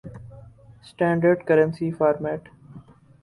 standard 0.83 1.39
currency 1.47 1.91
format 1.97 2.41